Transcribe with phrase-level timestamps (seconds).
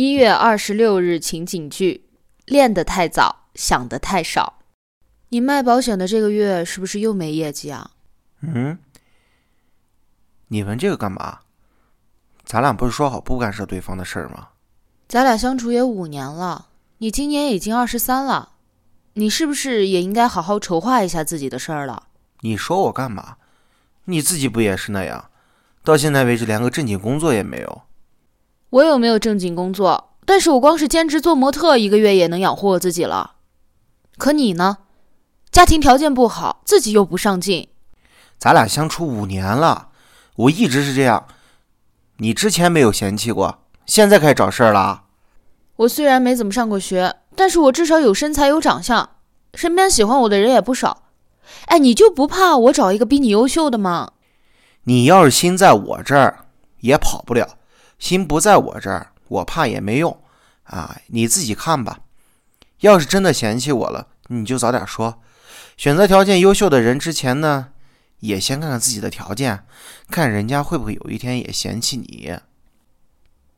[0.00, 2.04] 一月二十六日情景剧：
[2.46, 4.60] 练得太早，想得太少。
[5.30, 7.90] 你卖保险的这个月是不是又没业绩啊？
[8.42, 8.78] 嗯，
[10.46, 11.40] 你问这个干嘛？
[12.44, 14.50] 咱俩不是说好不干涉对方的事儿吗？
[15.08, 16.68] 咱俩相处也五年了，
[16.98, 18.52] 你今年已经二十三了，
[19.14, 22.04] 你是不是也应该好好筹划一下自己的事儿了？
[22.42, 23.38] 你说我干嘛？
[24.04, 25.28] 你自己不也是那样？
[25.82, 27.82] 到现在为止连个正经工作也没有。
[28.70, 30.10] 我有没有正经工作？
[30.24, 33.36] 但是我光是兼职做模特，一个月也能养活我自己了。
[34.18, 34.78] 可你呢？
[35.50, 37.68] 家庭条件不好，自己又不上进。
[38.38, 39.88] 咱俩相处五年了，
[40.36, 41.26] 我一直是这样。
[42.18, 45.04] 你之前没有嫌弃过，现在开始找事儿了。
[45.76, 49.08] 我虽然没怎么上过学，但是我至少有身材有长相，
[49.54, 51.04] 身边喜欢我的人也不少。
[51.66, 54.12] 哎，你就不怕我找一个比你优秀的吗？
[54.84, 56.44] 你要是心在我这儿，
[56.80, 57.56] 也跑不了。
[57.98, 60.20] 心不在我这儿，我怕也没用，
[60.64, 62.00] 啊，你自己看吧。
[62.80, 65.20] 要是真的嫌弃我了，你就早点说。
[65.76, 67.68] 选择条件优秀的人之前呢，
[68.20, 69.64] 也先看看自己的条件，
[70.10, 72.36] 看人家会不会有一天也嫌弃你。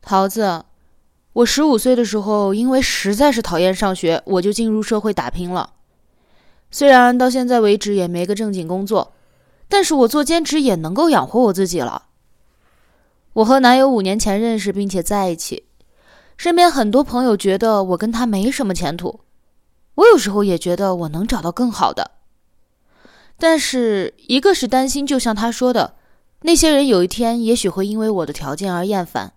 [0.00, 0.64] 桃子，
[1.34, 5.74] 我十五岁的时候，因为实在是讨厌上学，我就进入社会打拼了。
[6.70, 9.12] 虽然到现在为止也没个正经工作，
[9.68, 12.06] 但是我做兼职也能够养活我自己了。
[13.34, 15.64] 我和男友五年前认识，并且在一起。
[16.36, 19.20] 身边很多朋友觉得我跟他没什么前途，
[19.94, 22.10] 我有时候也觉得我能找到更好的。
[23.38, 25.94] 但是，一个是担心，就像他说的，
[26.42, 29.30] 那些人有一天也许会因为我的条件而厌烦；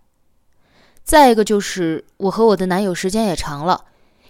[1.03, 3.85] 再一个就是我和我的男友时间也长了，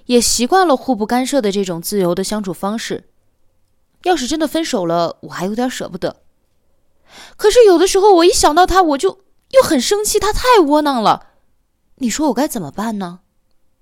[0.06, 3.06] 也习惯了互不干涉的这种自由的相处方式。
[4.04, 6.18] 要是真的分手了，我还有点舍不得。
[7.36, 9.25] 可是有的时候，我一想到他，我就……
[9.56, 11.28] 又很生气，他太窝囊了，
[11.96, 13.20] 你说我该怎么办呢？